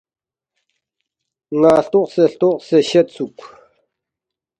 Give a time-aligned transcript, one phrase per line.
[1.59, 3.37] ن٘ا ہلتوخسے ہلتوخسے شیدسُوک